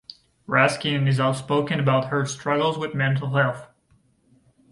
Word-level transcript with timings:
Raskin 0.47 1.07
is 1.07 1.19
outspoken 1.19 1.79
about 1.79 2.05
her 2.05 2.25
struggles 2.25 2.75
with 2.75 2.95
mental 2.95 3.35
health. 3.35 3.67